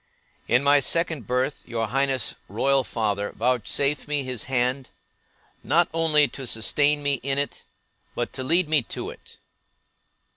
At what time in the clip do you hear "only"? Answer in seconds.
5.93-6.27